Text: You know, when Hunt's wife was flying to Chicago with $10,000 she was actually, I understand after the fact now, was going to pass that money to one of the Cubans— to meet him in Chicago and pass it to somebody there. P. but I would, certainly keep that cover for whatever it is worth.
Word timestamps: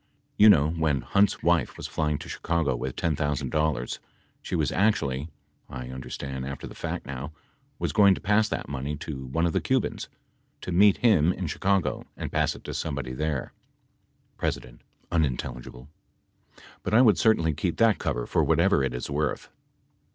You 0.35 0.49
know, 0.49 0.71
when 0.71 1.01
Hunt's 1.01 1.43
wife 1.43 1.77
was 1.77 1.85
flying 1.85 2.17
to 2.17 2.27
Chicago 2.27 2.75
with 2.75 2.95
$10,000 2.95 3.99
she 4.41 4.55
was 4.55 4.71
actually, 4.71 5.29
I 5.69 5.89
understand 5.89 6.43
after 6.43 6.65
the 6.65 6.73
fact 6.73 7.05
now, 7.05 7.33
was 7.77 7.91
going 7.93 8.15
to 8.15 8.19
pass 8.19 8.49
that 8.49 8.67
money 8.67 8.95
to 8.97 9.27
one 9.27 9.45
of 9.45 9.53
the 9.53 9.61
Cubans— 9.61 10.09
to 10.61 10.71
meet 10.71 10.97
him 11.05 11.31
in 11.31 11.45
Chicago 11.45 12.07
and 12.17 12.31
pass 12.31 12.55
it 12.55 12.63
to 12.63 12.73
somebody 12.73 13.13
there. 13.13 13.53
P. 14.39 14.49
but 16.81 16.93
I 16.95 17.01
would, 17.03 17.19
certainly 17.19 17.53
keep 17.53 17.77
that 17.77 17.99
cover 17.99 18.25
for 18.25 18.43
whatever 18.43 18.83
it 18.83 18.95
is 18.95 19.07
worth. 19.07 19.49